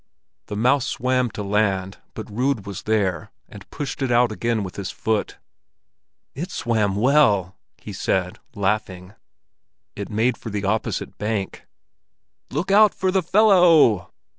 The 0.47 0.55
mouse 0.55 0.87
swam 0.87 1.29
to 1.29 1.43
land, 1.43 1.99
but 2.15 2.27
Rud 2.27 2.65
was 2.65 2.81
there, 2.81 3.29
and 3.47 3.69
pushed 3.69 4.01
it 4.01 4.11
out 4.11 4.31
again 4.31 4.63
with 4.63 4.75
his 4.75 4.89
foot. 4.89 5.37
"It 6.33 6.49
swam 6.49 6.95
well," 6.95 7.55
he 7.77 7.93
said, 7.93 8.39
laughing. 8.55 9.13
It 9.95 10.09
made 10.09 10.39
for 10.39 10.49
the 10.49 10.65
opposite 10.65 11.19
bank. 11.19 11.67
"Look 12.49 12.71
out 12.71 12.95
for 12.95 13.11
the 13.11 13.21
fellow!" 13.21 14.09